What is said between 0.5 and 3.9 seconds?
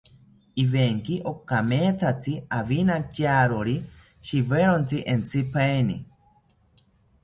Ivenki okamethatzi awinantyawori